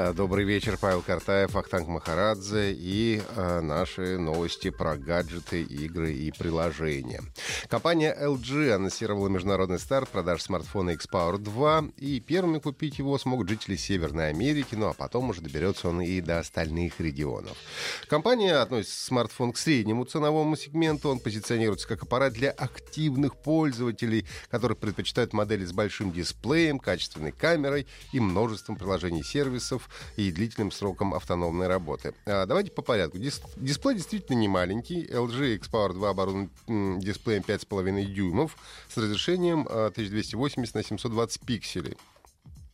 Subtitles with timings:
[0.00, 6.30] А, Добрый вечер, Павел Картаев, Ахтанг Махарадзе и э, наши новости про гаджеты, игры и
[6.30, 7.24] приложения.
[7.68, 13.74] Компания LG анонсировала международный старт продаж смартфона X-Power 2, и первыми купить его смогут жители
[13.74, 17.56] Северной Америки, ну а потом уже доберется он и до остальных регионов.
[18.06, 24.76] Компания относит смартфон к среднему ценовому сегменту, он позиционируется как аппарат для активных пользователей, которые
[24.76, 31.14] предпочитают модели с большим дисплеем, качественной камерой и множеством приложений и сервисов, и длительным сроком
[31.14, 32.14] автономной работы.
[32.26, 33.18] А, давайте по порядку.
[33.18, 35.04] Дис- дисплей действительно не маленький.
[35.06, 36.50] LG X-Power 2 оборудован
[37.00, 38.56] дисплеем 5,5 дюймов
[38.88, 41.96] с разрешением а, 1280 на 720 пикселей.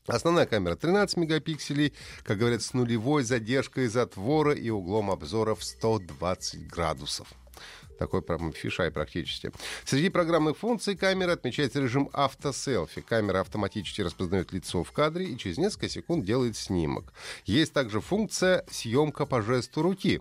[0.06, 1.94] Основная камера 13 мегапикселей,
[2.25, 7.28] как говорят, с нулевой задержкой затвора и углом обзора в 120 градусов.
[7.98, 9.53] Такой прям фишай практически.
[9.84, 13.00] Среди программных функций камеры отмечается режим автоселфи.
[13.00, 17.12] Камера автоматически распознает лицо в кадре и через несколько секунд делает снимок.
[17.45, 20.20] Есть также функция съемка по жесту руки,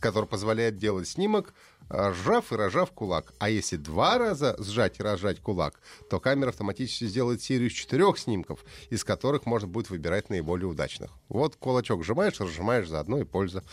[0.00, 1.54] которая позволяет делать снимок,
[1.90, 3.32] а, сжав и разжав кулак.
[3.38, 5.80] А если два раза сжать и разжать кулак,
[6.10, 11.10] то камера автоматически сделает серию из четырех снимков, из которых можно будет выбирать наиболее удачных.
[11.28, 13.64] Вот кулачок сжимаешь, разжимаешь, заодно и польза.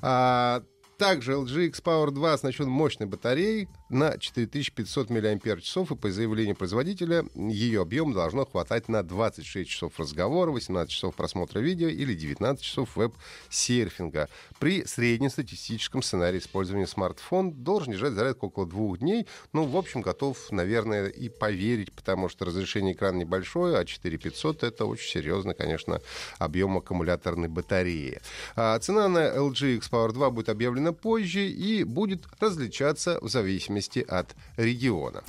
[0.00, 0.62] А,
[0.98, 7.82] также LG X-Power 2 оснащен мощной батареей на 4500 мАч, и по заявлению производителя ее
[7.82, 14.28] объем должно хватать на 26 часов разговора, 18 часов просмотра видео или 19 часов веб-серфинга.
[14.58, 19.26] При среднестатистическом сценарии использования смартфон должен держать зарядку около двух дней.
[19.52, 24.84] Ну, в общем, готов, наверное, и поверить, потому что разрешение экрана небольшое, а 4500 это
[24.84, 26.00] очень серьезно, конечно,
[26.38, 28.20] объем аккумуляторной батареи.
[28.54, 33.77] А цена на LG X-Power 2 будет объявлена позже и будет различаться в зависимости
[34.08, 35.22] от региона.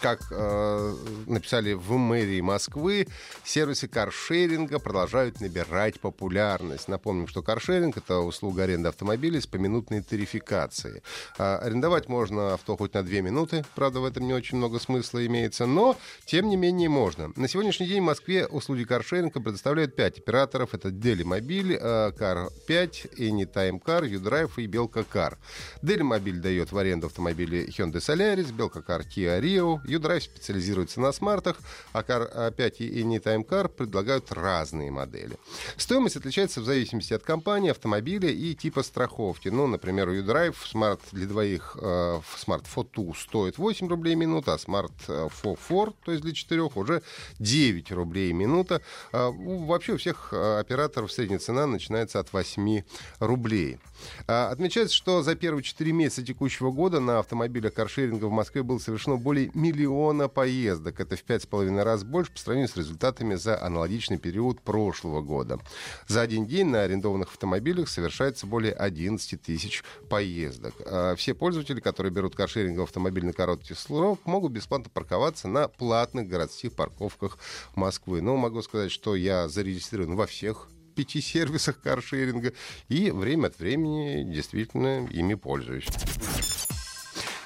[0.00, 0.94] Как э,
[1.26, 3.06] написали в мэрии Москвы,
[3.44, 6.88] сервисы каршеринга продолжают набирать популярность.
[6.88, 11.02] Напомним, что каршеринг— это услуга аренды автомобилей с поминутной тарификацией.
[11.38, 15.24] А арендовать можно авто хоть на 2 минуты, правда, в этом не очень много смысла
[15.26, 17.30] имеется, но, тем не менее, можно.
[17.36, 20.74] На сегодняшний день в Москве услуги каршеринга предоставляют 5 операторов.
[20.74, 25.38] Это Делимобиль, Car 5, Anytime Car, Юдрайв и Белка Кар.
[25.82, 29.51] Делимобиль дает в аренду автомобили Hyundai Solaris, Белка Car Kia Rio,
[29.84, 31.58] YouDrive специализируется на смартах,
[31.92, 35.36] а Car 5 и Anytime Car предлагают разные модели.
[35.76, 39.48] Стоимость отличается в зависимости от компании, автомобиля и типа страховки.
[39.48, 44.92] Ну, например, YouDrive Smart для двоих э, Smart Fortwo стоит 8 рублей минута, а Smart
[45.06, 47.02] Forfour, то есть для четырех, уже
[47.38, 48.80] 9 рублей минута.
[49.12, 52.82] У- Вообще у всех э, операторов средняя цена начинается от 8
[53.20, 53.78] рублей.
[54.26, 58.78] А, Отмечается, что за первые 4 месяца текущего года на автомобилях каршеринга в Москве было
[58.78, 61.00] совершено более миллиона поездок.
[61.00, 65.58] Это в 5,5 раз больше по сравнению с результатами за аналогичный период прошлого года.
[66.06, 70.74] За один день на арендованных автомобилях совершается более 11 тысяч поездок.
[70.86, 75.68] А Все пользователи, которые берут каршеринг в автомобиль на короткий срок, могут бесплатно парковаться на
[75.68, 77.38] платных городских парковках
[77.74, 78.20] Москвы.
[78.20, 82.52] Но могу сказать, что я зарегистрирован во всех пяти сервисах каршеринга
[82.88, 85.86] и время от времени действительно ими пользуюсь.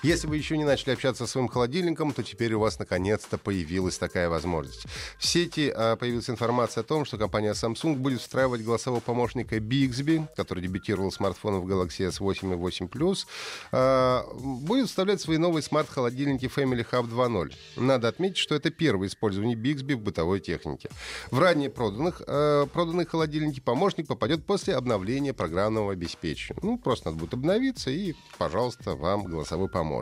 [0.06, 3.98] Если вы еще не начали общаться со своим холодильником, то теперь у вас наконец-то появилась
[3.98, 4.86] такая возможность.
[5.18, 10.28] В сети а, появилась информация о том, что компания Samsung будет встраивать голосового помощника Bixby,
[10.36, 13.26] который дебютировал в смартфонах Galaxy S8 и 8 Plus,
[13.72, 17.52] а, будет вставлять свои новые смарт-холодильники Family Hub 2.0.
[17.74, 20.88] Надо отметить, что это первое использование Bixby в бытовой технике.
[21.32, 26.60] В ранее проданных, э, проданные холодильники помощник попадет после обновления программного обеспечения.
[26.62, 29.96] Ну, просто надо будет обновиться, и, пожалуйста, вам голосовой помощник.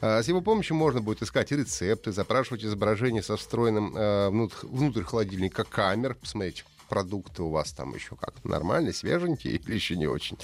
[0.00, 5.02] А, С его помощью можно будет искать рецепты, запрашивать изображения со встроенным э, внут- внутрь
[5.02, 10.38] холодильника камер, посмотреть, продукты у вас там еще как нормальные, свеженькие или еще не очень.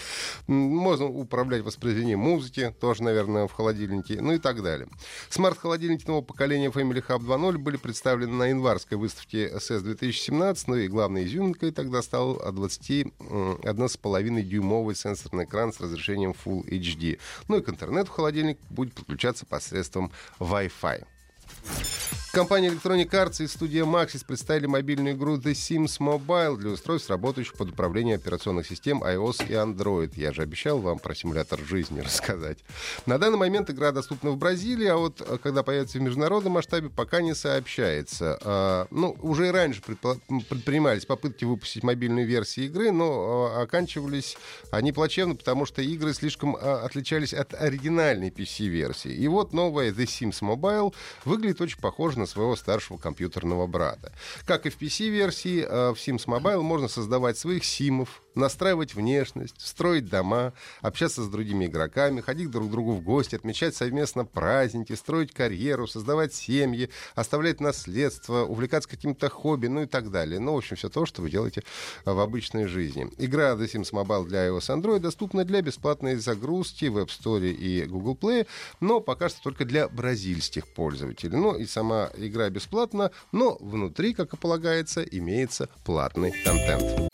[0.46, 4.88] Можно управлять воспроизведением музыки, тоже, наверное, в холодильнике, ну и так далее.
[5.30, 10.88] Смарт-холодильники нового поколения Family Hub 2.0 были представлены на январской выставке SS 2017, ну и
[10.88, 17.18] главной изюминкой тогда стал 21,5 дюймовый сенсорный экран с разрешением Full HD.
[17.48, 21.04] Ну и к интернету холодильник будет подключаться посредством Wi-Fi.
[22.34, 27.54] Компания Electronic Arts и студия Maxis представили мобильную игру The Sims Mobile для устройств, работающих
[27.54, 30.10] под управлением операционных систем iOS и Android.
[30.16, 32.58] Я же обещал вам про симулятор жизни рассказать.
[33.06, 36.90] На данный момент игра доступна в Бразилии, а вот э, когда появится в международном масштабе,
[36.90, 38.36] пока не сообщается.
[38.42, 44.36] А, ну, уже и раньше предпринимались попытки выпустить мобильную версию игры, но а, оканчивались
[44.72, 49.12] они плачевно, потому что игры слишком а, отличались от оригинальной PC-версии.
[49.12, 50.92] И вот новая The Sims Mobile
[51.24, 54.12] выглядит очень похоже на на своего старшего компьютерного брата.
[54.46, 60.08] Как и в PC-версии, э, в Sims Mobile можно создавать своих симов, настраивать внешность, строить
[60.08, 65.32] дома, общаться с другими игроками, ходить друг к другу в гости, отмечать совместно праздники, строить
[65.32, 70.40] карьеру, создавать семьи, оставлять наследство, увлекаться каким-то хобби, ну и так далее.
[70.40, 71.62] Ну, в общем, все то, что вы делаете
[72.04, 73.10] в обычной жизни.
[73.18, 77.84] Игра The Sims Mobile для iOS Android доступна для бесплатной загрузки в App Store и
[77.84, 78.46] Google Play,
[78.80, 81.36] но пока что только для бразильских пользователей.
[81.36, 87.13] Ну и сама игра бесплатна, но внутри, как и полагается, имеется платный контент.